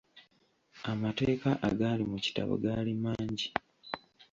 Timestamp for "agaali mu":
1.69-2.17